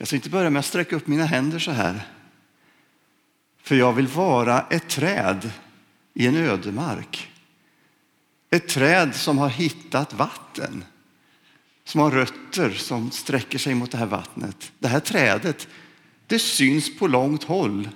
[0.00, 2.06] Jag tänkte börja med att sträcka upp mina händer så här.
[3.62, 5.50] För jag vill vara ett träd
[6.14, 7.32] i en ödemark.
[8.50, 10.84] Ett träd som har hittat vatten,
[11.84, 14.72] som har rötter som sträcker sig mot det här vattnet.
[14.78, 15.68] Det här trädet,
[16.26, 17.88] det syns på långt håll.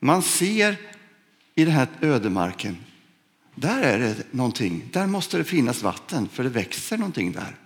[0.00, 0.76] Man ser
[1.54, 2.76] i den här ödemarken,
[3.54, 4.88] där är det någonting.
[4.92, 7.56] Där måste det finnas vatten, för det växer någonting där.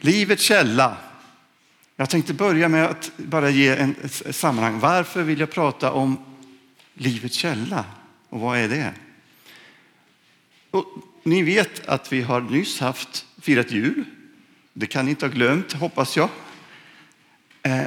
[0.00, 0.96] Livets källa.
[1.96, 4.78] Jag tänkte börja med att bara ge en, ett sammanhang.
[4.78, 6.18] Varför vill jag prata om
[6.94, 7.84] livets källa
[8.28, 8.94] och vad är det?
[10.70, 10.86] Och
[11.22, 14.04] ni vet att vi har nyss haft firat jul.
[14.72, 16.28] Det kan ni inte ha glömt, hoppas jag.
[17.62, 17.84] Eh,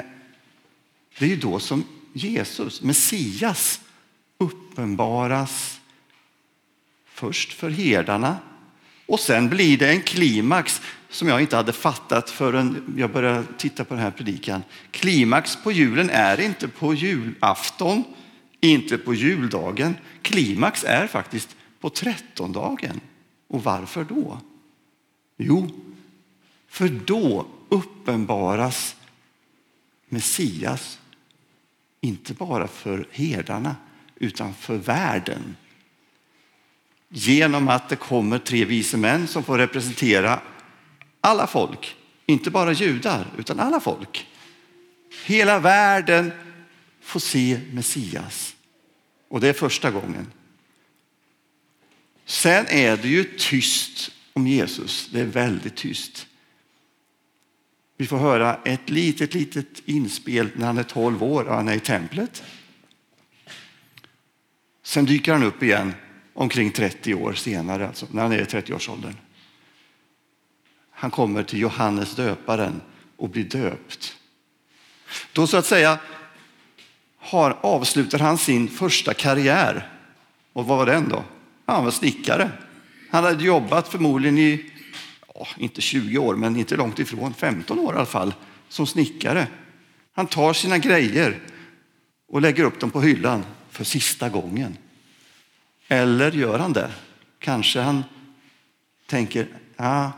[1.18, 1.84] det är ju då som
[2.14, 3.82] Jesus, Messias,
[4.38, 5.80] uppenbaras
[7.06, 8.38] först för herdarna
[9.10, 13.86] och sen blir det en klimax som jag inte hade fattat förrän jag började titta
[13.86, 14.64] på den här predikan.
[14.92, 18.04] Klimax på julen är inte på julafton,
[18.60, 19.96] inte på juldagen.
[20.22, 23.00] Klimax är faktiskt på trettondagen.
[23.48, 24.42] Och varför då?
[25.38, 25.70] Jo,
[26.68, 28.96] för då uppenbaras
[30.10, 31.00] Messias
[32.02, 33.76] inte bara för herdarna
[34.16, 35.56] utan för världen.
[37.10, 40.42] Genom att det kommer tre vise män som får representera
[41.22, 44.28] alla folk, inte bara judar utan alla folk.
[45.26, 46.32] Hela världen
[47.02, 48.56] får se Messias
[49.28, 50.32] och det är första gången.
[52.26, 55.10] Sen är det ju tyst om Jesus.
[55.14, 56.28] Det är väldigt tyst.
[57.98, 61.76] Vi får höra ett litet, litet inspel när han är 12 år och han är
[61.76, 62.44] i templet.
[64.84, 65.94] Sen dyker han upp igen
[66.40, 69.16] omkring 30 år senare, alltså när han är i 30-årsåldern.
[70.92, 72.82] Han kommer till Johannes döparen
[73.18, 74.16] och blir döpt.
[75.34, 76.00] Då så att säga
[77.18, 79.90] har, avslutar han sin första karriär.
[80.54, 81.24] Och vad var den då?
[81.66, 82.52] Han var snickare.
[83.10, 84.72] Han hade jobbat förmodligen i,
[85.36, 88.34] ja, inte 20 år, men inte långt ifrån, 15 år i alla fall,
[88.70, 89.48] som snickare.
[90.14, 91.40] Han tar sina grejer
[92.32, 94.78] och lägger upp dem på hyllan för sista gången.
[95.92, 96.92] Eller gör han det?
[97.40, 98.04] Kanske han
[99.06, 100.12] tänker, ja,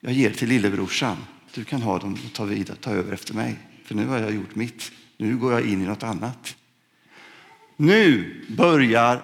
[0.00, 1.16] jag ger till lillebrorsan.
[1.54, 3.58] Du kan ha dem och ta, vidare, ta över efter mig.
[3.84, 4.92] För nu har jag gjort mitt.
[5.16, 6.56] Nu går jag in i något annat.
[7.76, 9.22] Nu börjar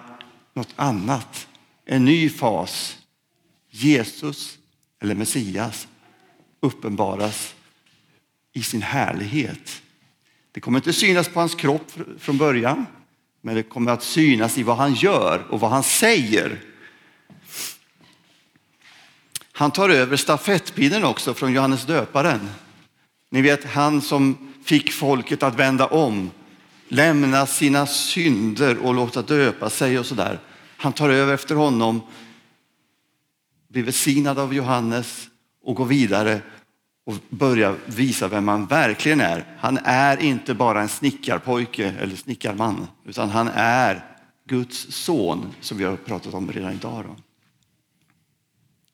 [0.53, 1.47] något annat.
[1.85, 2.97] En ny fas.
[3.69, 4.57] Jesus,
[5.01, 5.87] eller Messias,
[6.59, 7.55] uppenbaras
[8.53, 9.81] i sin härlighet.
[10.51, 12.85] Det kommer inte synas på hans kropp från början,
[13.45, 16.61] men det kommer att synas i vad han gör och vad han säger.
[19.51, 22.49] Han tar över stafettpinnen också från Johannes döparen.
[23.29, 26.31] Ni vet han som fick folket att vända om,
[26.87, 30.39] lämna sina synder och låta döpa sig och sådär.
[30.77, 32.01] Han tar över efter honom,
[33.69, 35.27] blir välsignad av Johannes
[35.63, 36.41] och går vidare
[37.05, 39.57] och börja visa vem han verkligen är.
[39.59, 44.05] Han är inte bara en snickarpojke eller snickarman, utan han är
[44.47, 47.03] Guds son som vi har pratat om redan idag.
[47.05, 47.15] Då.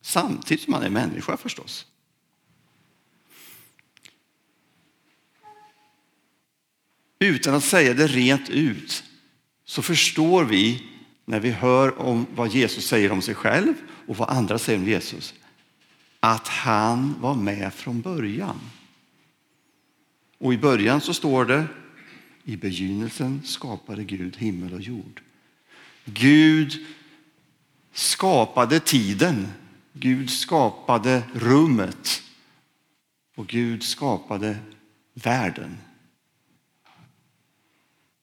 [0.02, 1.86] Samtidigt som han är människa förstås.
[7.20, 9.04] Utan att säga det rent ut
[9.66, 10.88] så förstår vi
[11.26, 13.74] när vi hör om vad Jesus säger om sig själv
[14.08, 15.34] och vad andra säger om Jesus
[16.24, 18.60] att han var med från början.
[20.38, 21.68] Och i början så står det
[22.44, 25.22] i begynnelsen skapade Gud himmel och jord.
[26.06, 26.86] Gud
[27.94, 29.48] skapade tiden
[29.94, 32.24] Gud skapade rummet
[33.36, 34.58] och Gud skapade
[35.14, 35.78] världen.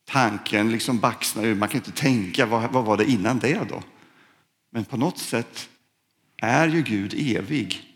[0.04, 1.54] Tanken liksom baxnar ur.
[1.54, 3.82] Man kan inte tänka vad, vad var det innan det då?
[4.70, 5.68] Men på något sätt
[6.36, 7.87] är ju Gud evig.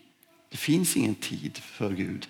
[0.53, 2.29] Det finns ingen tid för Gud.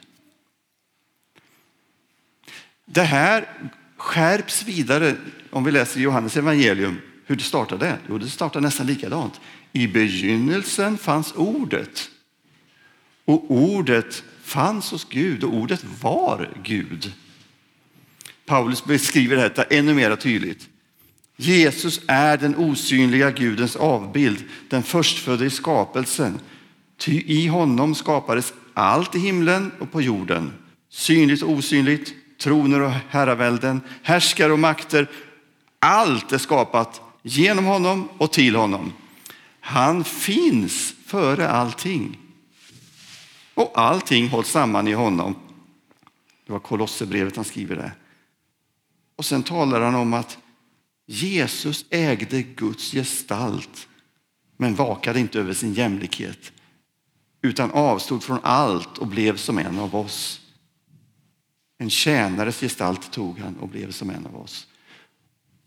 [2.85, 3.49] Det här
[3.97, 5.17] skärps vidare
[5.51, 7.01] om vi läser Johannes evangelium.
[7.27, 7.99] Hur det startade?
[8.09, 9.41] Jo, det startar nästan likadant.
[9.73, 12.11] I begynnelsen fanns ordet
[13.25, 17.13] och ordet fanns hos Gud och ordet var Gud.
[18.47, 20.69] Paulus beskriver detta ännu mer tydligt.
[21.37, 26.39] Jesus är den osynliga Gudens avbild, den förstfödde i skapelsen.
[27.03, 30.53] Ty i honom skapades allt i himlen och på jorden,
[30.89, 35.11] synligt och osynligt, troner och herravälden, härskare och makter.
[35.79, 38.93] Allt är skapat genom honom och till honom.
[39.61, 42.19] Han finns före allting.
[43.55, 45.35] Och allting hålls samman i honom.
[46.47, 47.93] Det var Kolosserbrevet han skriver det.
[49.17, 50.39] Och sen talar han om att
[51.07, 53.89] Jesus ägde Guds gestalt
[54.57, 56.53] men vakade inte över sin jämlikhet
[57.43, 60.41] utan avstod från allt och blev som en av oss.
[61.79, 64.67] En tjänares gestalt tog han och blev som en av oss.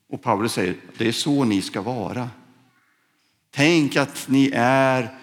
[0.09, 2.29] Och Paulus säger, det är så ni ska vara.
[3.51, 5.17] Tänk att ni är,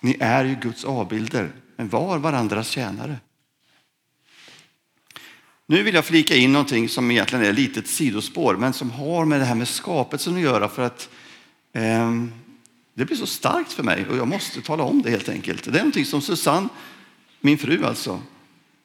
[0.00, 3.16] ni är ju Guds avbilder, men var varandras tjänare.
[5.66, 9.24] Nu vill jag flika in någonting som egentligen är ett litet sidospår, men som har
[9.24, 11.08] med det här med skapelsen att göra för att
[11.72, 12.12] eh,
[12.96, 15.64] det blir så starkt för mig och jag måste tala om det helt enkelt.
[15.64, 16.68] Det är någonting som Susanne,
[17.40, 18.22] min fru alltså,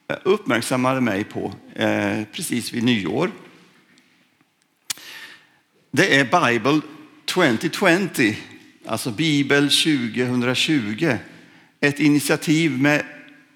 [0.07, 3.31] eh, uppmärksammade mig på eh, precis vid nyår.
[5.91, 6.81] Det är Bible
[7.25, 8.35] 2020,
[8.85, 11.17] alltså Bibel 2020.
[11.79, 13.05] Ett initiativ med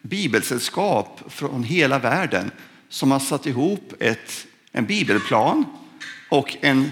[0.01, 2.51] bibelsällskap från hela världen
[2.89, 5.65] som har satt ihop ett, en bibelplan
[6.29, 6.91] och en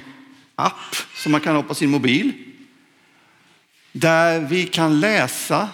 [0.55, 2.52] app som man kan ha på sin mobil.
[3.95, 5.69] Där vi kan läsa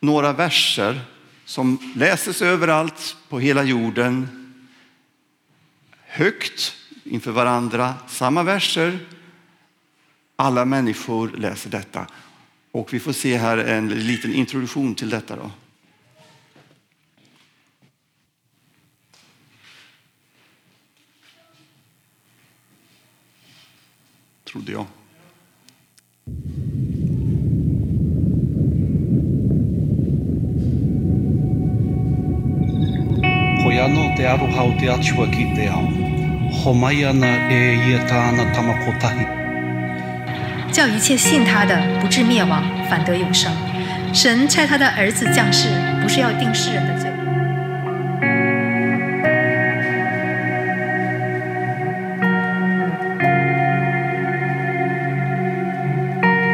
[0.00, 1.00] några verser
[1.44, 4.28] som läses överallt på hela jorden.
[6.06, 6.74] Högt
[7.04, 8.98] inför varandra, samma verser.
[10.36, 12.06] Alla människor läser detta.
[12.72, 15.36] Och vi får se här en liten introduktion till detta.
[15.36, 15.50] Då.
[24.44, 24.86] Trodde jag.
[34.18, 35.86] Te arohau te atua ki te ao.
[36.50, 39.26] Homai ana e ia tāna tamakotahi.
[40.72, 43.52] 叫一切信他的不至灭亡，反得永生。
[44.12, 45.68] 神差他的儿子降世，
[46.02, 47.08] 不是要定世人的罪。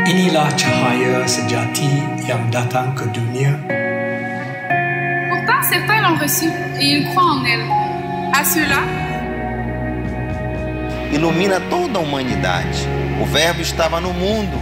[0.04, 3.73] Inilah cahaya sejati yang datang ke dunia.
[6.04, 7.64] elle en Russie et il croit en elle.
[8.32, 8.80] À cela,
[11.12, 12.88] ilumina toda a humanidade.
[13.20, 14.58] O Verbo estava no mundo.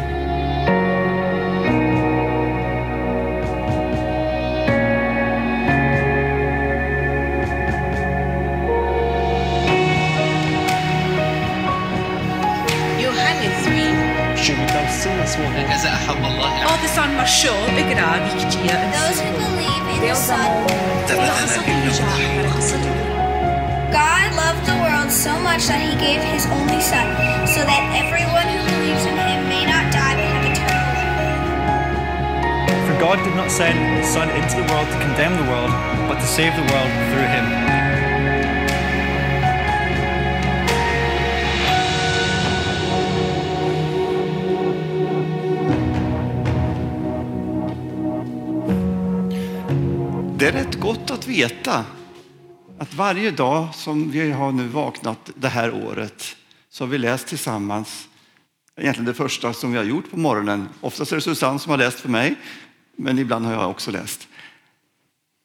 [18.92, 20.81] Those who believe in Deus amou
[23.90, 27.02] God loved the world so much that he gave his only Son,
[27.50, 31.26] so that everyone who believes in him may not die but have eternal life.
[32.86, 35.72] For God did not send his Son into the world to condemn the world,
[36.06, 37.46] but to save the world through him.
[50.42, 51.84] Det är rätt gott att veta
[52.78, 56.36] att varje dag som vi har nu vaknat det här året
[56.70, 58.08] så har vi läst tillsammans,
[58.76, 60.68] egentligen det första som vi har gjort på morgonen.
[60.80, 62.34] Oftast är det Susanne som har läst för mig,
[62.96, 64.28] men ibland har jag också läst.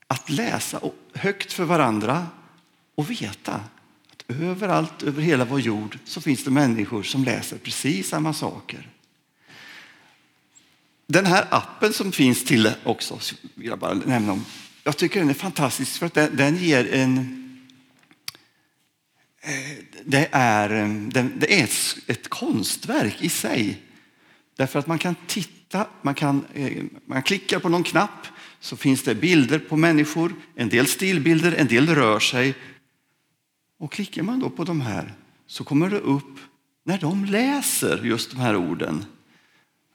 [0.07, 0.79] Att läsa
[1.13, 2.27] högt för varandra
[2.95, 3.53] och veta
[4.11, 8.89] att överallt över hela vår jord så finns det människor som läser precis samma saker.
[11.07, 13.19] Den här appen som finns till också,
[13.55, 14.45] vill jag bara nämna om.
[14.87, 17.17] Jag tycker den är fantastisk för att den, den ger en...
[19.41, 20.89] Eh, det är, eh,
[21.35, 23.81] det är ett, ett konstverk i sig.
[24.55, 28.27] Därför att man kan titta, man kan eh, man klickar på någon knapp
[28.59, 32.55] så finns det bilder på människor, en del stillbilder, en del rör sig.
[33.79, 35.13] Och klickar man då på de här
[35.47, 36.39] så kommer det upp
[36.83, 39.05] när de läser just de här orden.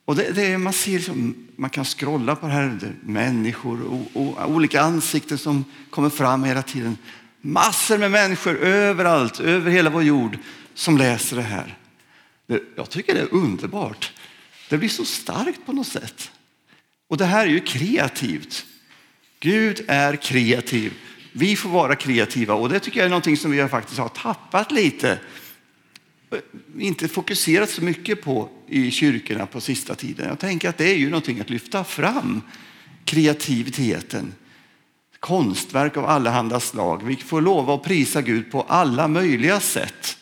[0.04, 4.22] Och det, det, man, ser liksom, man kan scrolla på det här, det människor och,
[4.22, 6.98] och olika ansikten som kommer fram hela tiden.
[7.40, 10.38] Massor med människor överallt, över hela vår jord
[10.74, 11.78] som läser det här.
[12.46, 14.12] Det, jag tycker det är underbart.
[14.68, 16.30] Det blir så starkt på något sätt.
[17.08, 18.66] Och det här är ju kreativt.
[19.40, 20.92] Gud är kreativ.
[21.32, 24.72] Vi får vara kreativa och det tycker jag är någonting som vi faktiskt har tappat
[24.72, 25.18] lite
[26.78, 30.28] inte fokuserat så mycket på i kyrkorna på sista tiden.
[30.28, 32.42] Jag tänker att det är ju någonting att lyfta fram,
[33.04, 34.34] kreativiteten.
[35.20, 37.02] Konstverk av allehanda slag.
[37.02, 40.18] Vi får lova att prisa Gud på alla möjliga sätt.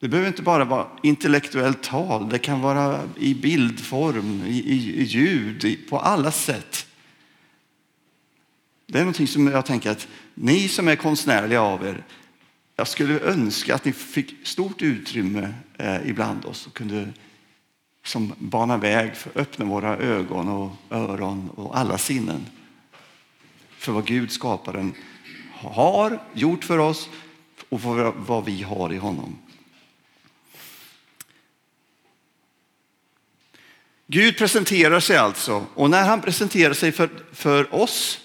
[0.00, 5.02] Det behöver inte bara vara intellektuellt tal, det kan vara i bildform, i, i, i
[5.02, 6.86] ljud, i, på alla sätt.
[8.86, 12.04] Det är någonting som jag tänker att ni som är konstnärliga av er,
[12.80, 17.08] jag skulle önska att ni fick stort utrymme eh, ibland oss och kunde
[18.04, 22.46] som bana väg för att öppna våra ögon och öron och alla sinnen
[23.70, 24.94] för vad Gud skaparen
[25.52, 27.08] har gjort för oss
[27.68, 29.38] och för vad vi har i honom.
[34.06, 38.20] Gud presenterar sig alltså och när han presenterar sig för, för oss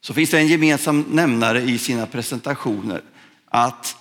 [0.00, 3.02] så finns det en gemensam nämnare i sina presentationer.
[3.56, 3.96] Att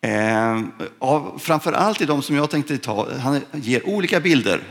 [0.00, 0.62] eh,
[0.98, 4.62] av, framför allt i de som jag tänkte ta, han ger olika bilder.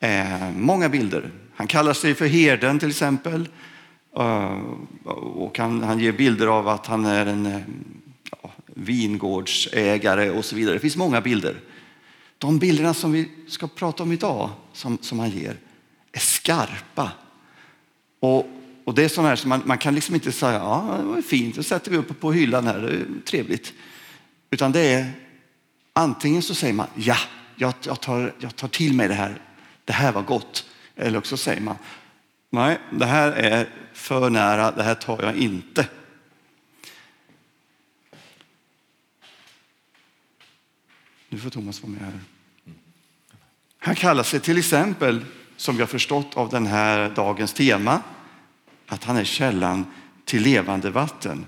[0.00, 1.30] Eh, många bilder.
[1.54, 3.48] Han kallar sig för herden till exempel.
[4.16, 4.60] Eh,
[5.34, 7.60] och han, han ger bilder av att han är en uh,
[8.66, 10.74] vingårdsägare och så vidare.
[10.74, 11.60] Det finns många bilder.
[12.38, 15.56] De bilderna som vi ska prata om idag, som, som han ger,
[16.12, 17.10] är skarpa.
[18.20, 18.46] Och,
[18.84, 21.22] och det är sådana här som man, man kan liksom inte säga, ja det var
[21.22, 23.72] fint, det sätter vi upp på hyllan här, det är trevligt.
[24.50, 25.12] Utan det är
[25.92, 27.16] antingen så säger man, ja,
[27.56, 29.40] jag, jag, tar, jag tar till mig det här,
[29.84, 30.66] det här var gott.
[30.96, 31.76] Eller också säger man,
[32.50, 35.88] nej, det här är för nära, det här tar jag inte.
[41.28, 42.20] Nu får Thomas vara med här.
[43.78, 45.24] Han kallar sig till exempel,
[45.56, 48.02] som vi har förstått av den här dagens tema,
[48.92, 49.86] att han är källan
[50.24, 51.46] till levande vatten.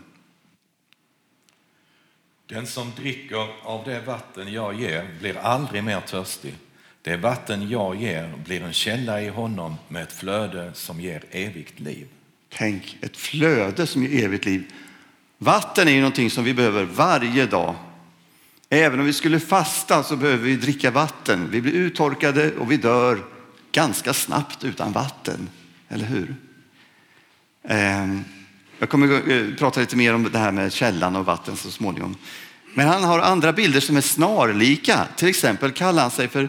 [2.47, 6.55] Den som dricker av det vatten jag ger blir aldrig mer törstig.
[7.03, 11.81] Det vatten jag ger blir en källa i honom med ett flöde som ger evigt
[11.81, 12.07] liv.
[12.49, 14.73] Tänk, ett flöde som ger evigt liv.
[15.39, 17.75] Vatten är ju någonting som vi behöver varje dag.
[18.69, 21.51] Även om vi skulle fasta så behöver vi dricka vatten.
[21.51, 23.25] Vi blir uttorkade och vi dör
[23.73, 25.51] ganska snabbt utan vatten.
[25.89, 26.35] Eller hur?
[27.69, 28.25] Ehm,
[28.79, 32.17] jag kommer eh, prata lite mer om det här med källan och vatten så småningom.
[32.75, 35.09] Men han har andra bilder som är snarlika.
[35.17, 36.49] Till exempel kallar han sig för,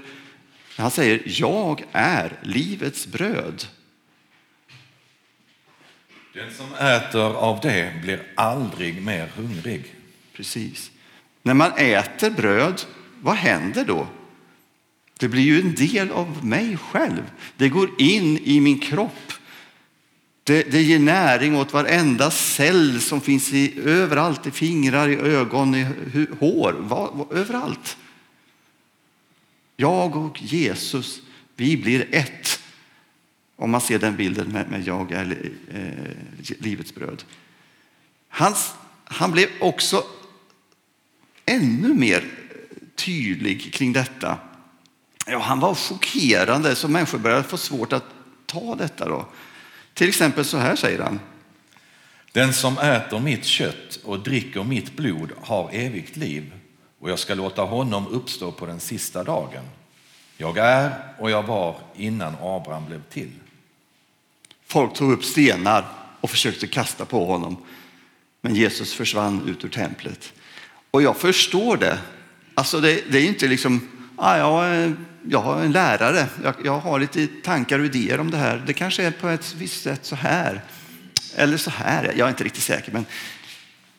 [0.78, 3.66] han säger jag är livets bröd.
[6.34, 9.96] Den som äter av det blir aldrig mer hungrig.
[10.34, 10.92] Precis.
[11.44, 12.82] När man äter bröd,
[13.22, 14.08] vad händer då?
[15.20, 17.32] Det blir ju en del av mig själv.
[17.58, 19.34] Det går in i min kropp.
[20.48, 25.76] Det, det ger näring åt varenda cell som finns i, överallt, i fingrar, i ögon,
[25.76, 25.88] i
[26.40, 27.98] hår, var, var, överallt.
[29.76, 31.22] Jag och Jesus,
[31.56, 32.60] vi blir ett.
[33.56, 37.24] Om man ser den bilden med, med jag är eh, livets bröd.
[38.30, 38.74] Hans,
[39.04, 40.04] han blev också
[41.46, 42.32] ännu mer
[42.96, 44.38] tydlig kring detta.
[45.28, 48.06] Ja, han var chockerande så människor började få svårt att
[48.46, 49.10] ta detta.
[49.10, 49.26] Då.
[49.96, 51.20] Till exempel så här säger han.
[52.32, 56.54] Den som äter mitt kött och dricker mitt blod har evigt liv
[57.00, 59.64] och jag ska låta honom uppstå på den sista dagen.
[60.38, 63.32] Jag är och jag var innan Abraham blev till.
[64.66, 65.86] Folk tog upp stenar
[66.22, 67.58] och försökte kasta på honom.
[68.42, 70.34] Men Jesus försvann ut ur templet.
[70.92, 72.00] Och jag förstår det.
[72.56, 74.94] Alltså det, det är inte liksom, ah, jag,
[75.30, 78.64] jag har en lärare, jag, jag, har lite tankar och idéer om det här.
[78.68, 80.62] Det kanske är på ett visst sätt så här.
[81.36, 82.92] Eller så här, jag är inte riktigt säker.
[82.92, 83.06] Men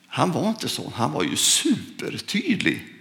[0.06, 2.92] han var inte så, han var ju supertydlig.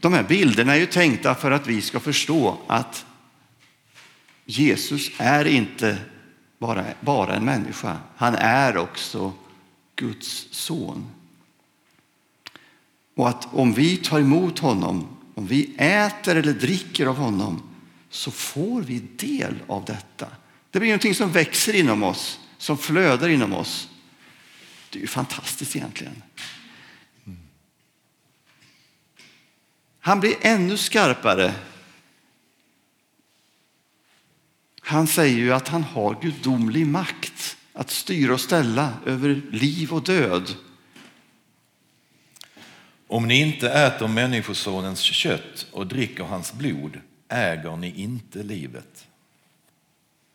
[0.00, 3.06] De här bilderna är ju tänkta för att vi ska förstå att
[4.44, 5.98] Jesus är inte
[6.58, 7.96] bara, bara en människa.
[8.16, 9.32] Han är också
[9.96, 11.06] Guds son.
[13.14, 17.62] Och att om vi tar emot honom, om vi äter eller dricker av honom,
[18.10, 20.26] så får vi del av detta.
[20.70, 23.88] Det blir någonting som växer inom oss, som flödar inom oss.
[24.90, 26.22] Det är ju fantastiskt egentligen.
[30.00, 31.54] Han blir ännu skarpare.
[34.80, 40.02] Han säger ju att han har gudomlig makt att styra och ställa över liv och
[40.02, 40.54] död.
[43.14, 49.06] Om ni inte äter Människosonens kött och dricker hans blod äger ni inte livet.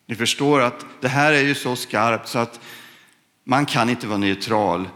[0.06, 2.60] Ni förstår att det här är ju så skarpt så att
[3.44, 4.90] man kan inte vara neutral.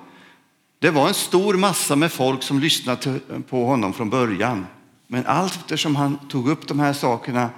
[0.80, 4.68] Det var en stor massa med folk som lyssnade på honom från början.
[5.08, 7.50] Men allt eftersom han tog upp de här sakerna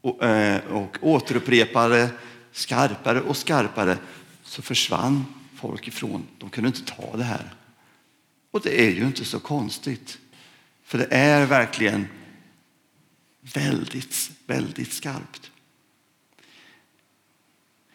[0.00, 2.10] och, eh, och återupprepade
[2.52, 3.96] skarpare och skarpare
[4.42, 5.24] så försvann
[5.56, 6.26] folk ifrån.
[6.38, 7.52] De kunde inte ta det här.
[8.56, 10.18] Och det är ju inte så konstigt.
[10.84, 12.08] För det är verkligen
[13.54, 15.50] väldigt, väldigt skarpt.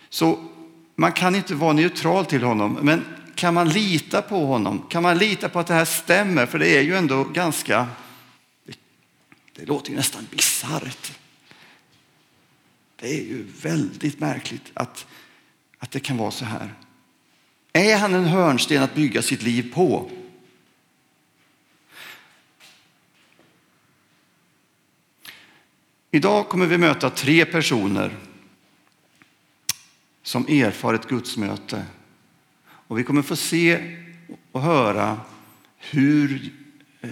[0.09, 0.49] Så
[0.95, 4.85] man kan inte vara neutral till honom, men kan man lita på honom?
[4.89, 6.45] Kan man lita på att det här stämmer?
[6.45, 7.87] För det är ju ändå ganska,
[9.55, 11.11] det låter ju nästan bisarrt.
[12.95, 15.05] Det är ju väldigt märkligt att,
[15.77, 16.73] att det kan vara så här.
[17.73, 20.11] Är han en hörnsten att bygga sitt liv på?
[26.11, 28.17] Idag kommer vi möta tre personer
[30.23, 31.85] som erfar ett gudsmöte.
[32.63, 33.97] Och vi kommer få se
[34.51, 35.19] och höra
[35.77, 36.53] hur
[37.01, 37.09] eh,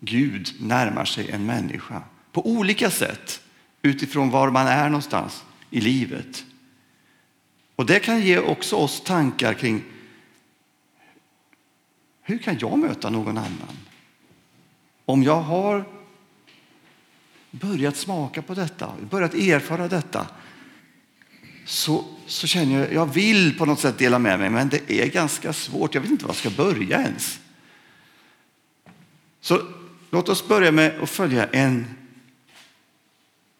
[0.00, 3.40] Gud närmar sig en människa på olika sätt
[3.82, 6.44] utifrån var man är någonstans i livet.
[7.76, 9.84] Och det kan ge också oss tankar kring
[12.22, 13.76] hur kan jag möta någon annan?
[15.04, 15.97] Om jag har
[17.50, 20.26] börjat smaka på detta, börjat erfara detta,
[21.64, 25.06] så, så känner jag, jag vill på något sätt dela med mig, men det är
[25.06, 25.94] ganska svårt.
[25.94, 27.40] Jag vet inte var jag ska börja ens.
[29.40, 29.62] Så
[30.10, 31.86] låt oss börja med att följa en,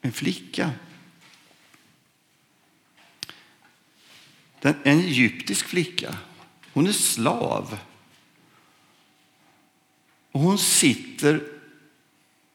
[0.01, 0.71] en flicka.
[4.61, 6.17] Den, en egyptisk flicka.
[6.73, 7.79] Hon är slav.
[10.33, 11.58] Och hon sitter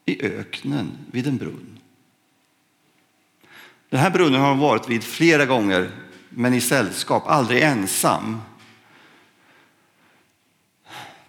[0.05, 1.79] i öknen vid en brunn.
[3.89, 5.91] Den här brunnen har hon varit vid flera gånger,
[6.29, 8.41] men i sällskap, aldrig ensam.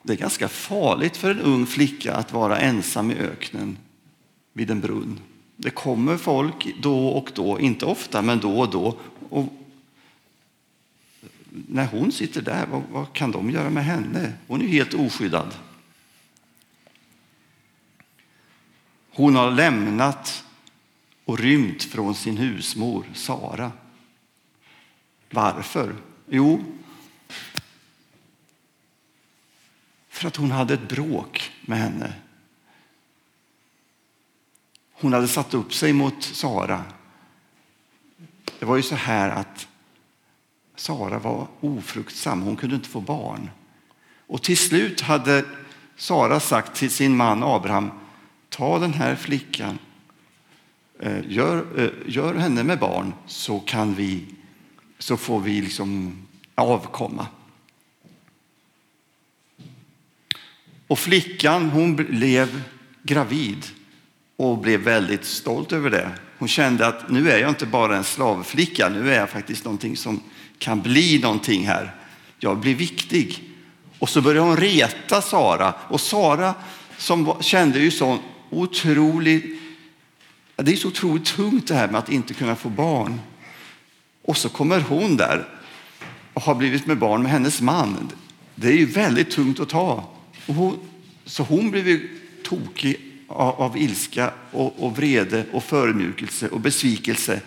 [0.02, 3.78] Det är ganska farligt för en ung flicka att vara ensam i öknen
[4.52, 5.20] vid en brunn.
[5.56, 8.98] Det kommer folk då och då, inte ofta, men då och då.
[9.28, 9.52] Och
[11.50, 14.32] när hon sitter där, vad, vad kan de göra med henne?
[14.46, 15.54] Hon är helt oskyddad.
[19.14, 20.44] Hon har lämnat
[21.24, 23.72] och rymt från sin husmor Sara.
[25.30, 25.96] Varför?
[26.28, 26.64] Jo,
[30.08, 32.12] för att hon hade ett bråk med henne.
[34.92, 36.84] Hon hade satt upp sig mot Sara.
[38.58, 39.68] Det var ju så här att
[40.76, 43.50] Sara var ofruktsam, hon kunde inte få barn.
[44.26, 45.44] Och till slut hade
[45.96, 47.90] Sara sagt till sin man Abraham,
[48.56, 49.78] ta den här flickan,
[51.00, 54.24] eh, gör, eh, gör henne med barn så, kan vi,
[54.98, 56.22] så får vi liksom
[56.54, 57.26] avkomma.
[60.86, 62.62] Och flickan hon blev
[63.02, 63.66] gravid
[64.36, 66.10] och blev väldigt stolt över det.
[66.38, 69.96] Hon kände att nu är jag inte bara en slavflicka, nu är jag faktiskt någonting
[69.96, 70.20] som
[70.58, 71.94] kan bli någonting här.
[72.38, 73.50] Jag blir viktig.
[73.98, 75.74] Och så började hon reta Sara.
[75.88, 76.54] Och Sara
[76.98, 78.18] som kände ju sån
[78.54, 79.60] Otroligt...
[80.56, 83.20] Det är så otroligt tungt det här med att inte kunna få barn.
[84.22, 85.48] Och så kommer hon där
[86.34, 88.10] och har blivit med barn med hennes man.
[88.54, 90.10] Det är ju väldigt tungt att ta.
[90.46, 90.78] Och hon,
[91.24, 92.96] så hon blev ju tokig
[93.28, 97.40] av, av ilska och, och vrede och förmjukelse och besvikelse.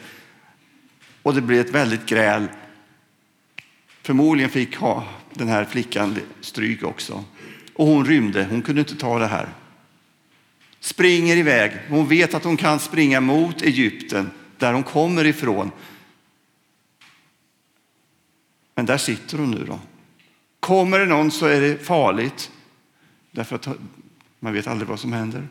[1.24, 2.48] Och det blev ett väldigt gräl.
[4.02, 7.24] Förmodligen fick ha den här flickan stryk också.
[7.74, 9.50] Och hon rymde, hon kunde inte ta det här.
[10.88, 11.71] Springer iväg.
[11.89, 15.71] Hon vet att hon kan springa mot Egypten, där hon kommer ifrån.
[18.76, 19.80] Men där sitter hon nu då.
[20.60, 22.52] Kommer det någon så är det farligt.
[23.32, 23.67] Därför att
[24.39, 25.47] man vet aldrig vad som händer.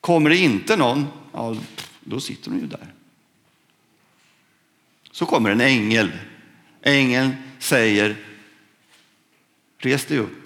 [0.00, 1.56] Kommer det inte någon, ja,
[2.00, 2.92] då sitter hon ju där.
[5.10, 6.12] Så kommer en ängel.
[6.82, 8.16] Ängeln säger,
[9.78, 10.45] res dig upp.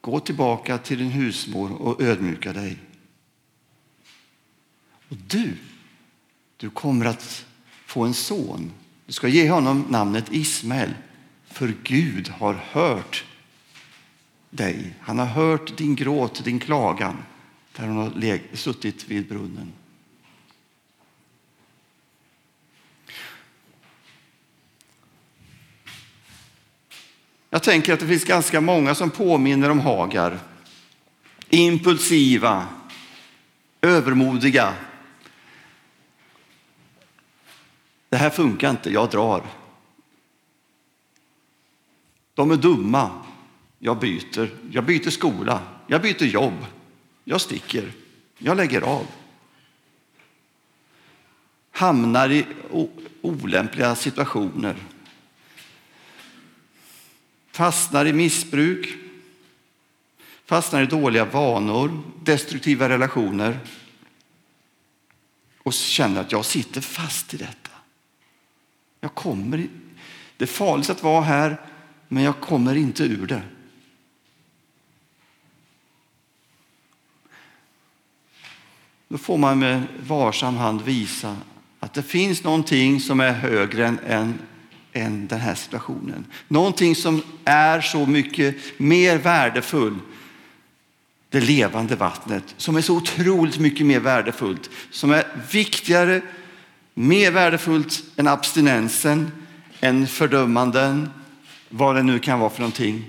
[0.00, 2.78] Gå tillbaka till din husmor och ödmjuka dig.
[5.08, 5.56] Och du,
[6.56, 7.46] du kommer att
[7.86, 8.72] få en son.
[9.06, 10.94] Du ska ge honom namnet Ismael,
[11.46, 13.24] för Gud har hört
[14.50, 14.94] dig.
[15.00, 17.16] Han har hört din gråt, din klagan,
[17.76, 19.72] där hon har suttit vid brunnen.
[27.50, 30.38] Jag tänker att det finns ganska många som påminner om Hagar.
[31.48, 32.66] Impulsiva,
[33.80, 34.74] övermodiga.
[38.08, 39.42] Det här funkar inte, jag drar.
[42.34, 43.10] De är dumma,
[43.78, 44.50] jag byter.
[44.70, 46.66] Jag byter skola, jag byter jobb,
[47.24, 47.92] jag sticker,
[48.38, 49.06] jag lägger av.
[51.70, 52.46] Hamnar i
[53.22, 54.76] olämpliga situationer
[57.58, 58.96] fastnar i missbruk,
[60.44, 63.58] fastnar i dåliga vanor, destruktiva relationer
[65.62, 67.70] och känner att jag sitter fast i detta.
[69.00, 69.68] Jag kommer,
[70.36, 71.56] det är farligt att vara här,
[72.08, 73.42] men jag kommer inte ur det.
[79.08, 81.36] Då får man med varsam hand visa
[81.80, 84.38] att det finns någonting som är högre än,
[84.92, 86.26] än, den här situationen.
[86.48, 89.98] Någonting som är så mycket mer värdefull.
[91.30, 94.70] Det levande vattnet som är så otroligt mycket mer värdefullt.
[94.90, 96.20] Som är viktigare,
[96.94, 99.32] mer värdefullt än abstinensen,
[99.80, 101.10] än fördömanden,
[101.68, 103.04] vad det nu kan vara för någonting.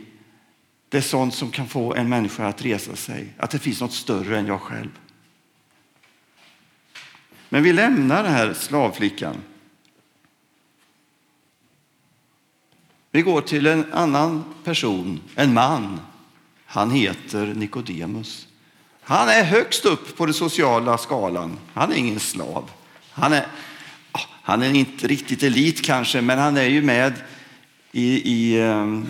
[0.90, 3.34] Det är sånt som kan få en människa att resa sig.
[3.38, 4.90] Att det finns något större än jag själv.
[7.50, 9.36] Men vi lämnar den här slavflickan.
[13.12, 16.00] Vi går till en annan person, en man.
[16.66, 18.48] Han heter Nikodemus.
[19.02, 21.60] Han är högst upp på den sociala skalan.
[21.74, 22.70] Han är ingen slav.
[23.12, 23.48] Han är,
[24.12, 27.14] ah, han är inte riktigt elit kanske, men han är ju med
[27.92, 29.08] i, i um,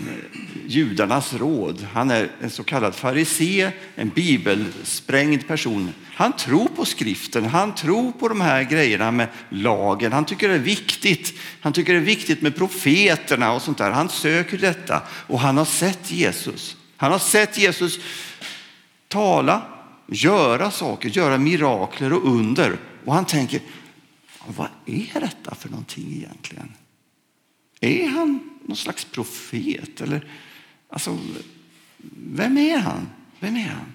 [0.66, 1.86] judarnas råd.
[1.92, 5.92] Han är en så kallad farisé, en bibelsprängd person.
[6.14, 10.12] Han tror på skriften, han tror på de här grejerna med lagen.
[10.12, 11.34] Han tycker det är viktigt.
[11.60, 13.90] Han tycker det är viktigt med profeterna och sånt där.
[13.90, 16.76] Han söker detta och han har sett Jesus.
[16.96, 17.98] Han har sett Jesus
[19.08, 19.62] tala,
[20.06, 22.78] göra saker, göra mirakler och under.
[23.04, 23.60] Och han tänker,
[24.46, 26.72] vad är detta för någonting egentligen?
[27.80, 30.00] Är han någon slags profet?
[30.00, 30.28] Eller,
[30.88, 31.18] alltså,
[32.12, 33.08] vem är han?
[33.40, 33.94] Vem är han?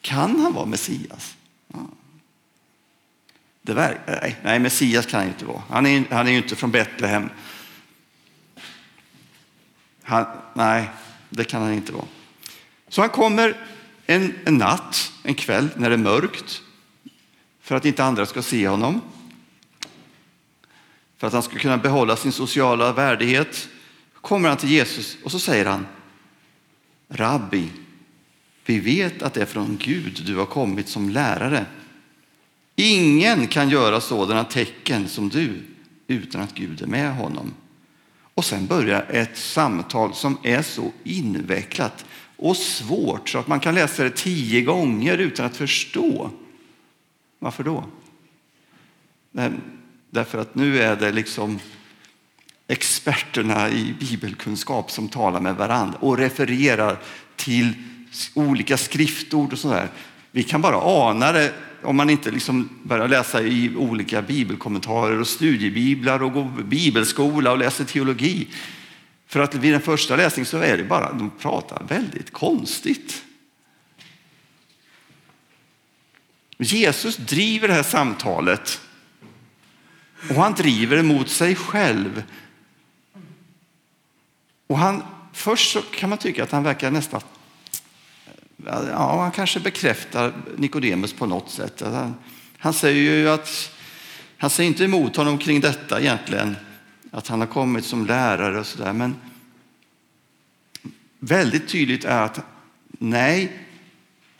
[0.00, 1.36] Kan han vara Messias?
[1.68, 1.78] Ja.
[3.62, 5.62] Det verkar, nej, nej, Messias kan han inte vara.
[5.68, 7.30] Han är, han är ju inte från Betlehem.
[10.02, 10.90] Han, nej,
[11.30, 12.06] det kan han inte vara.
[12.88, 13.56] Så han kommer
[14.06, 16.62] en, en natt, en kväll när det är mörkt
[17.60, 19.00] för att inte andra ska se honom.
[21.24, 23.68] För att han ska kunna behålla sin sociala värdighet
[24.14, 25.86] kommer han till Jesus och så säger han
[27.08, 27.68] Rabbi,
[28.66, 31.66] vi vet att det är från Gud du har kommit som lärare.
[32.76, 35.62] Ingen kan göra sådana tecken som du
[36.06, 37.54] utan att Gud är med honom.
[38.34, 42.04] Och sen börjar ett samtal som är så invecklat
[42.36, 46.30] och svårt så att man kan läsa det tio gånger utan att förstå.
[47.38, 47.84] Varför då?
[50.14, 51.58] Därför att nu är det liksom
[52.68, 56.98] experterna i bibelkunskap som talar med varandra och refererar
[57.36, 57.72] till
[58.34, 59.88] olika skriftord och sådär.
[60.30, 65.28] Vi kan bara ana det om man inte liksom börjar läsa i olika bibelkommentarer och
[65.28, 68.48] studiebiblar och går bibelskola och läser teologi.
[69.26, 73.24] För att vid den första läsningen så är det bara, de pratar väldigt konstigt.
[76.58, 78.80] Jesus driver det här samtalet
[80.28, 82.22] och han driver det mot sig själv.
[84.66, 87.20] Och han, först så kan man tycka att han verkar nästan
[88.66, 91.80] Ja, han kanske bekräftar Nikodemus på något sätt.
[91.80, 92.14] Han,
[92.58, 93.70] han säger ju att
[94.38, 96.56] han säger inte emot honom kring detta egentligen,
[97.10, 98.92] att han har kommit som lärare och sådär.
[98.92, 99.16] Men
[101.18, 102.40] väldigt tydligt är att
[102.88, 103.52] nej,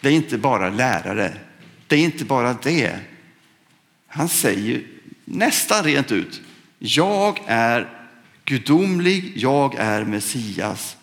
[0.01, 1.37] det är inte bara lärare.
[1.87, 2.99] Det är inte bara det.
[4.07, 4.83] Han säger
[5.25, 6.41] nästan rent ut,
[6.79, 8.09] jag är
[8.45, 10.97] gudomlig, jag är Messias.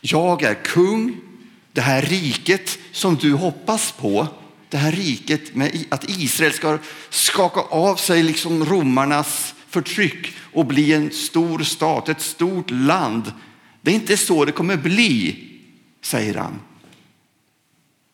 [0.00, 1.20] Jag är kung.
[1.72, 4.28] Det här riket som du hoppas på,
[4.68, 6.78] det här riket med att Israel ska
[7.10, 13.32] skaka av sig liksom romarnas förtryck och bli en stor stat, ett stort land.
[13.80, 15.44] Det är inte så det kommer bli,
[16.00, 16.60] säger han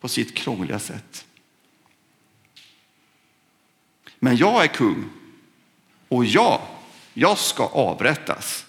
[0.01, 1.25] på sitt krångliga sätt.
[4.25, 5.11] Men jag är kung
[6.09, 6.61] och jag,
[7.15, 8.67] jag ska avrättas.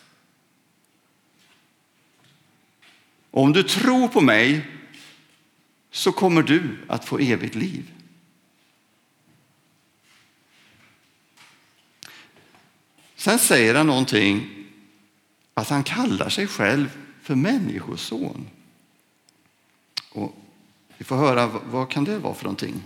[3.32, 4.66] Om du tror på mig
[5.92, 7.92] så kommer du att få evigt liv.
[13.16, 14.66] Sen säger han någonting
[15.54, 18.48] att han kallar sig själv för människoson.
[20.12, 20.36] Och
[20.98, 22.82] vi får höra, vad kan det vara för någonting?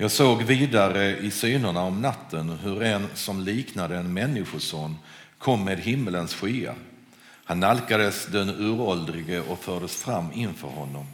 [0.00, 4.96] Jag såg vidare i synerna om natten hur en som liknade en människoson
[5.38, 6.74] kom med himmelens skyar.
[7.44, 11.06] Han nalkades den uråldrige och fördes fram inför honom.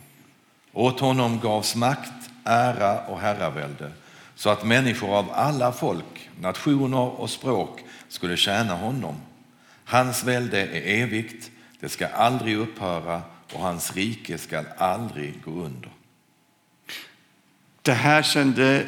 [0.73, 3.92] Åt honom gavs makt, ära och herravälde
[4.35, 9.14] så att människor av alla folk, nationer och språk skulle tjäna honom.
[9.85, 15.90] Hans välde är evigt, det ska aldrig upphöra och hans rike ska aldrig gå under.
[17.85, 18.87] Det här kände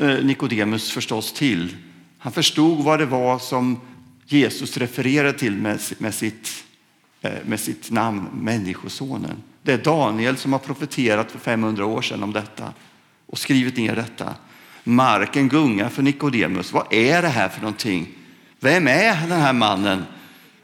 [0.00, 1.76] eh, Nikodemus förstås till.
[2.18, 3.80] Han förstod vad det var som
[4.26, 5.56] Jesus refererade till
[5.98, 6.64] med sitt,
[7.22, 9.42] eh, med sitt namn, Människosonen.
[9.62, 12.72] Det är Daniel som har profeterat för 500 år sedan om detta
[13.26, 14.34] och skrivit ner detta.
[14.84, 16.72] Marken gungar för Nikodemus.
[16.72, 18.08] Vad är det här för någonting?
[18.60, 20.04] Vem är den här mannen?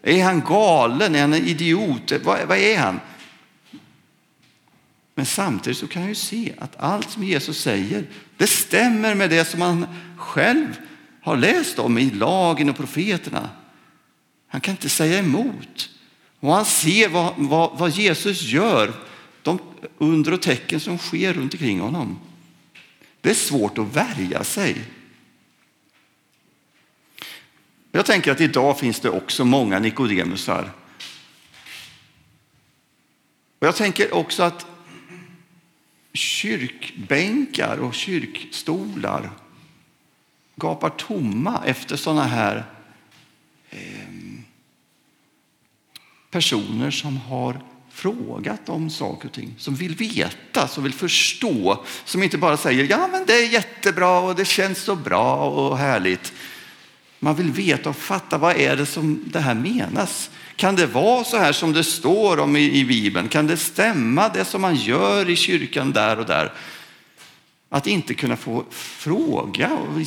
[0.03, 1.15] Är han galen?
[1.15, 2.13] Är han en idiot?
[2.25, 3.01] Vad, vad är han?
[5.15, 9.31] Men samtidigt så kan jag ju se att allt som Jesus säger, det stämmer med
[9.31, 10.79] det som han själv
[11.23, 13.51] har läst om i lagen och profeterna.
[14.49, 15.91] Han kan inte säga emot.
[16.41, 18.93] Och han ser vad, vad, vad Jesus gör,
[19.43, 19.59] de
[19.99, 22.19] under och tecken som sker runt omkring honom.
[23.21, 24.85] Det är svårt att värja sig.
[27.93, 30.71] Jag tänker att idag finns det också många Nikodemusar.
[33.59, 34.67] Och jag tänker också att
[36.15, 39.31] kyrkbänkar och kyrkstolar
[40.57, 42.65] gapar tomma efter sådana här
[43.71, 43.79] eh,
[46.31, 52.23] personer som har frågat om saker och ting, som vill veta, som vill förstå, som
[52.23, 56.33] inte bara säger ja men det är jättebra och det känns så bra och härligt.
[57.19, 60.31] Man vill veta och fatta vad är det som det här menas.
[60.57, 63.29] Kan det vara så här som det står om i, i Bibeln?
[63.29, 66.53] Kan det stämma det som man gör i kyrkan där och där?
[67.69, 70.01] Att inte kunna få fråga och,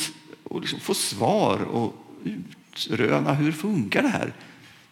[0.43, 4.33] och liksom få svar och utröna hur funkar det här?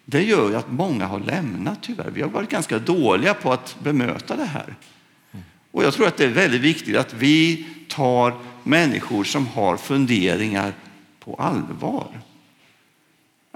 [0.05, 2.09] Det gör ju att många har lämnat tyvärr.
[2.13, 4.75] Vi har varit ganska dåliga på att bemöta det här.
[5.71, 10.73] Och jag tror att det är väldigt viktigt att vi tar människor som har funderingar
[11.19, 12.21] på allvar.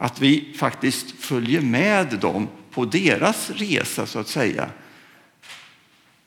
[0.01, 4.69] Att vi faktiskt följer med dem på deras resa så att säga.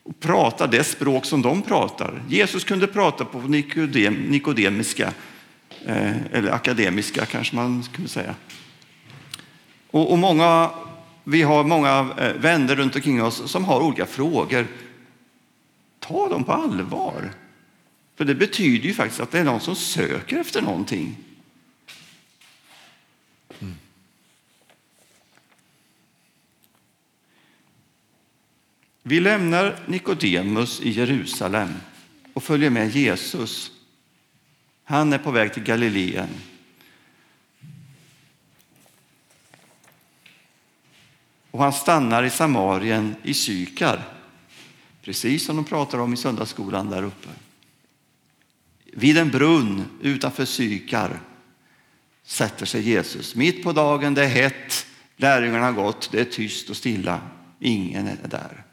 [0.02, 2.22] Och pratar det språk som de pratar.
[2.28, 5.12] Jesus kunde prata på nikodem, nikodemiska,
[5.86, 8.34] eh, eller akademiska kanske man kunde säga.
[9.90, 10.70] Och, och många,
[11.24, 14.66] vi har många eh, vänner runt omkring oss som har olika frågor.
[15.98, 17.30] Ta dem på allvar.
[18.16, 21.16] För det betyder ju faktiskt att det är någon som söker efter någonting.
[29.02, 31.74] Vi lämnar Nikodemus i Jerusalem
[32.32, 33.70] och följer med Jesus.
[34.84, 36.28] Han är på väg till Galileen.
[41.50, 44.02] Och han stannar i Samarien i Sykar,
[45.02, 47.28] precis som de pratar om i söndagsskolan där uppe.
[48.84, 51.20] Vid en brunn utanför Sykar
[52.24, 53.34] sätter sig Jesus.
[53.34, 54.86] Mitt på dagen, det är hett,
[55.16, 57.20] lärjungarna har gått, det är tyst och stilla.
[57.58, 58.64] Ingen är där.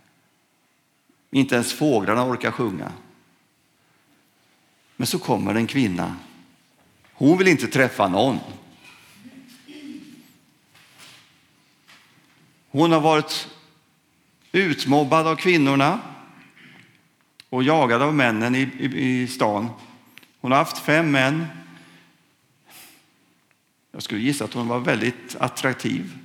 [1.32, 2.92] Inte ens fåglarna orkar sjunga.
[4.96, 6.16] Men så kommer en kvinna.
[7.14, 8.40] Hon vill inte träffa någon.
[12.72, 13.48] Hon har varit
[14.52, 16.00] utmobbad av kvinnorna
[17.50, 19.70] och jagad av männen i, i, i stan.
[20.40, 21.46] Hon har haft fem män.
[23.92, 26.18] Jag skulle gissa att hon var väldigt attraktiv.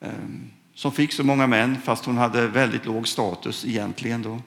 [0.00, 4.42] Ehm, som fick så många män fast hon hade väldigt låg status egentligen då.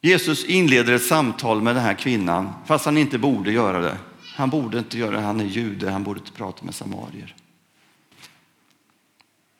[0.00, 3.98] Jesus inleder ett samtal med den här kvinnan fast han inte borde göra det.
[4.36, 7.34] Han borde inte göra det, han är jude, han borde inte prata med samarier.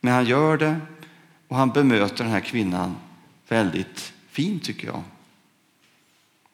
[0.01, 0.81] Men han gör det
[1.49, 2.97] och han bemöter den här kvinnan
[3.49, 5.03] väldigt fint tycker jag.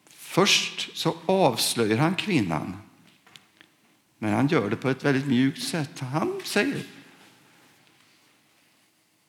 [0.09, 2.77] Först så avslöjar han kvinnan.
[4.23, 5.99] Men han gör det på ett väldigt mjukt sätt.
[5.99, 6.83] Han säger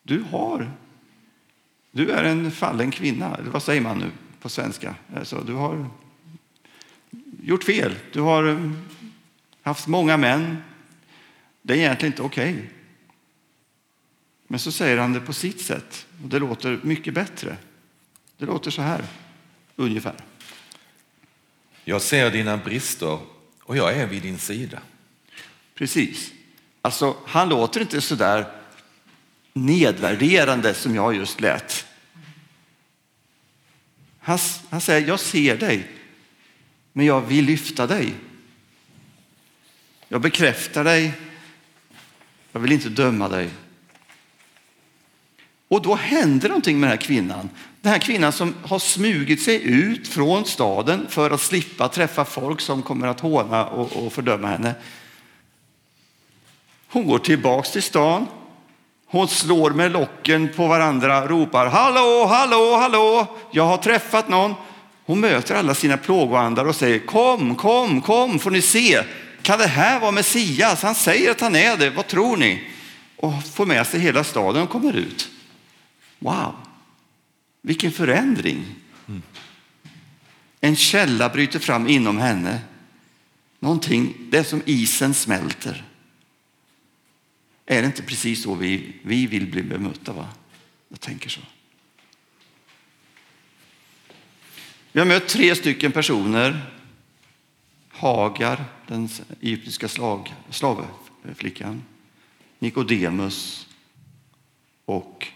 [0.03, 0.71] Du har,
[1.91, 3.35] du är en fallen kvinna.
[3.35, 4.95] Eller vad säger man nu på svenska?
[5.15, 5.89] Alltså, du har
[7.41, 7.95] gjort fel.
[8.11, 8.71] Du har
[9.61, 10.57] haft många män.
[11.61, 12.53] Det är egentligen inte okej.
[12.53, 12.67] Okay.
[14.47, 17.57] Men så säger han det på sitt sätt och det låter mycket bättre.
[18.37, 19.05] Det låter så här,
[19.75, 20.15] ungefär.
[21.83, 23.32] Jag ser dina brister
[23.63, 24.79] och jag är vid din sida.
[25.75, 26.31] Precis.
[26.81, 28.45] Alltså, han låter inte så där
[29.53, 31.85] nedvärderande som jag just lät.
[34.19, 35.91] Han, han säger, jag ser dig
[36.93, 38.13] men jag vill lyfta dig.
[40.07, 41.13] Jag bekräftar dig.
[42.51, 43.49] Jag vill inte döma dig.
[45.73, 47.49] Och då händer någonting med den här kvinnan.
[47.81, 52.61] Den här kvinnan som har smugit sig ut från staden för att slippa träffa folk
[52.61, 54.73] som kommer att håna och, och fördöma henne.
[56.87, 58.27] Hon går tillbaks till stan.
[59.07, 64.53] Hon slår med locken på varandra, ropar hallå, hallå, hallå, jag har träffat någon.
[65.05, 69.03] Hon möter alla sina plågoandar och säger kom, kom, kom, får ni se.
[69.41, 70.83] Kan det här vara Messias?
[70.83, 72.63] Han säger att han är det, vad tror ni?
[73.17, 75.29] Och får med sig hela staden och kommer ut.
[76.23, 76.55] Wow,
[77.61, 78.75] vilken förändring.
[80.59, 82.61] En källa bryter fram inom henne.
[83.59, 85.85] Någonting, det är som isen smälter.
[87.65, 90.13] Är det inte precis så vi, vi vill bli bemötta?
[90.13, 90.29] Va?
[90.89, 91.41] Jag tänker så.
[94.91, 96.71] Vi har mött tre stycken personer.
[97.89, 99.09] Hagar, den
[99.41, 101.83] egyptiska slag, slavflickan,
[102.59, 103.67] Nikodemus
[104.85, 105.32] och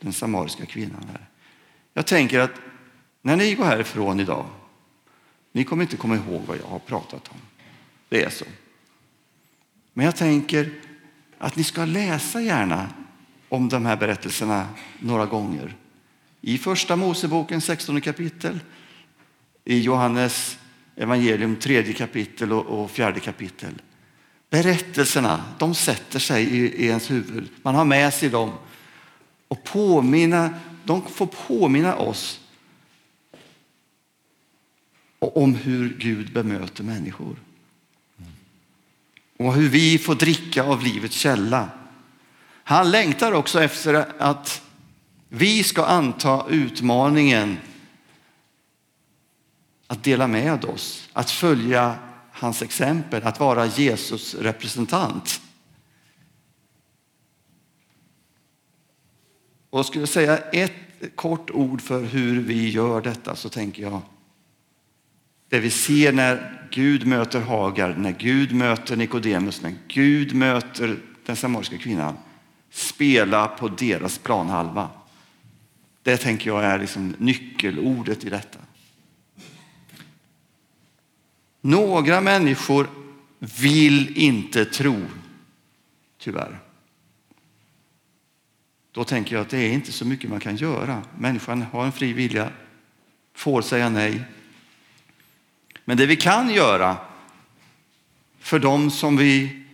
[0.00, 1.04] den samariska kvinnan.
[1.12, 1.28] Här.
[1.94, 2.54] Jag tänker att
[3.22, 4.46] när ni går härifrån idag,
[5.52, 7.38] ni kommer inte komma ihåg vad jag har pratat om.
[8.08, 8.44] Det är så.
[9.92, 10.72] Men jag tänker
[11.38, 12.88] att ni ska läsa gärna
[13.48, 15.76] om de här berättelserna några gånger.
[16.40, 18.58] I första Moseboken 16 kapitel,
[19.64, 20.58] i Johannes
[20.96, 23.82] evangelium tredje kapitel och fjärde kapitel.
[24.50, 27.48] Berättelserna, de sätter sig i ens huvud.
[27.62, 28.52] Man har med sig dem
[29.50, 32.40] och påminna, de får påminna oss
[35.18, 37.36] om hur Gud bemöter människor.
[39.38, 41.68] Och hur vi får dricka av livets källa.
[42.64, 44.62] Han längtar också efter att
[45.28, 47.58] vi ska anta utmaningen
[49.86, 51.98] att dela med oss, att följa
[52.32, 55.40] hans exempel, att vara Jesus representant.
[59.70, 60.72] Och skulle jag säga ett
[61.14, 64.00] kort ord för hur vi gör detta så tänker jag
[65.50, 71.36] det vi ser när Gud möter Hagar, när Gud möter Nikodemus, när Gud möter den
[71.36, 72.14] samariska kvinnan.
[72.70, 74.88] Spela på deras planhalva.
[76.02, 78.58] Det tänker jag är liksom nyckelordet i detta.
[81.60, 82.90] Några människor
[83.38, 84.96] vill inte tro,
[86.18, 86.58] tyvärr.
[88.92, 91.02] Då tänker jag att det är inte så mycket man kan göra.
[91.18, 92.52] Människan har en fri vilja,
[93.34, 94.22] får säga nej.
[95.84, 96.96] Men det vi kan göra
[98.38, 99.64] för dem som vi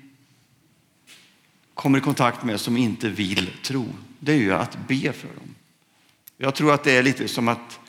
[1.75, 5.55] kommer i kontakt med som inte vill tro, det är ju att be för dem.
[6.37, 7.81] Jag tror att det är lite som att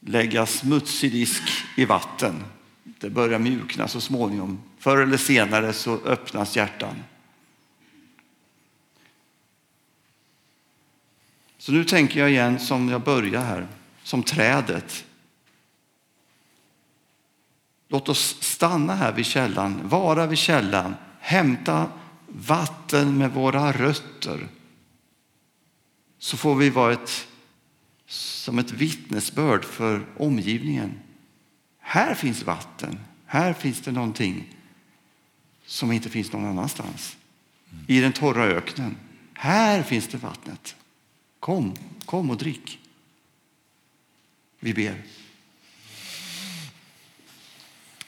[0.00, 1.42] lägga smutsig disk
[1.76, 2.44] i vatten.
[2.84, 4.62] Det börjar mjukna så småningom.
[4.78, 6.96] Förr eller senare så öppnas hjärtan.
[11.62, 13.68] Så nu tänker jag igen som jag börjar här,
[14.02, 15.04] som trädet.
[17.88, 21.90] Låt oss stanna här vid källan, vara vid källan, hämta
[22.26, 24.48] vatten med våra rötter.
[26.18, 27.28] Så får vi vara ett,
[28.06, 31.00] som ett vittnesbörd för omgivningen.
[31.78, 34.56] Här finns vatten, här finns det någonting
[35.66, 37.16] som inte finns någon annanstans.
[37.86, 38.96] I den torra öknen.
[39.32, 40.76] Här finns det vattnet.
[41.42, 41.76] Kom,
[42.06, 42.78] kom och drick.
[44.60, 45.02] Vi ber.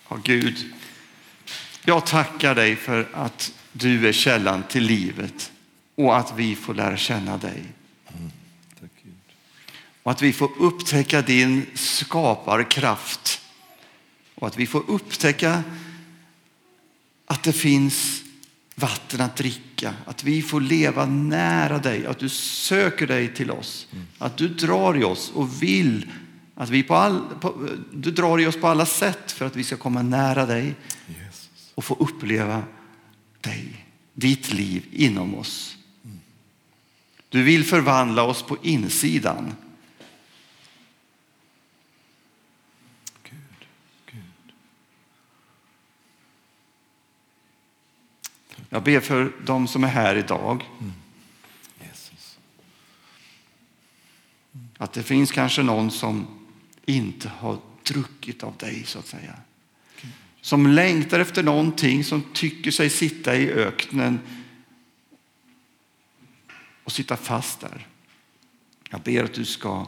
[0.09, 0.75] Ja, Gud,
[1.85, 5.53] jag tackar dig för att du är källan till livet
[5.95, 7.63] och att vi får lära känna dig.
[10.03, 13.41] Och att vi får upptäcka din skaparkraft
[14.35, 15.63] och att vi får upptäcka
[17.27, 18.24] att det finns
[18.75, 23.89] vatten att dricka, att vi får leva nära dig, att du söker dig till oss,
[24.19, 26.07] att du drar i oss och vill
[26.55, 29.65] att vi på all, på, du drar i oss på alla sätt för att vi
[29.65, 30.75] ska komma nära dig
[31.75, 32.63] och få uppleva
[33.41, 35.77] dig, ditt liv inom oss.
[37.29, 39.53] Du vill förvandla oss på insidan.
[48.75, 50.65] Jag ber för de som är här idag.
[54.79, 56.27] Att det finns kanske någon som
[56.85, 59.37] inte har druckit av dig, så att säga.
[60.41, 64.21] Som längtar efter någonting, som tycker sig sitta i öknen
[66.85, 67.87] och sitta fast där.
[68.91, 69.87] Jag ber att du ska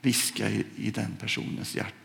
[0.00, 2.03] viska i, i den personens hjärta.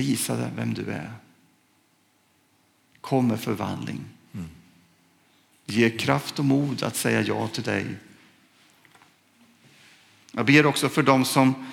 [0.00, 1.12] Visa vem du är.
[3.00, 4.04] Kom med förvandling.
[5.66, 7.86] Ge kraft och mod att säga ja till dig.
[10.32, 11.66] Jag ber också för dem som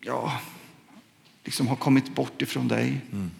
[0.00, 0.40] ja,
[1.44, 3.00] liksom har kommit bort ifrån dig.
[3.12, 3.30] Mm.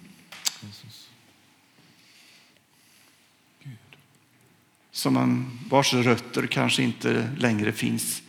[4.91, 8.23] Som man, vars rötter kanske inte längre finns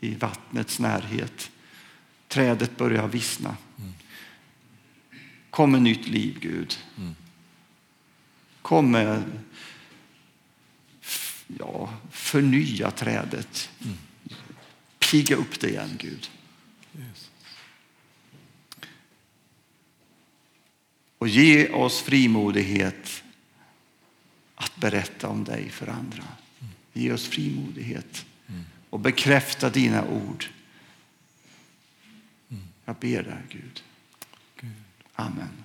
[0.00, 1.50] i vattnets närhet.
[2.28, 3.56] Trädet börjar vissna.
[5.50, 6.78] Kom med nytt liv, Gud.
[8.62, 9.22] Kom med
[11.58, 13.70] ja, förnya trädet.
[14.98, 16.30] Pigga upp det igen, Gud.
[21.18, 23.22] Och ge oss frimodighet
[24.54, 26.24] att berätta om dig för andra.
[26.92, 28.26] Ge oss frimodighet
[28.90, 30.46] och bekräfta dina ord.
[32.84, 33.82] Jag ber dig, Gud.
[35.14, 35.63] Amen.